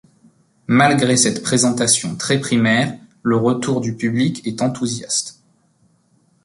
[0.65, 5.43] Malgré cette présentation très primaire, le retour du public est enthousiaste.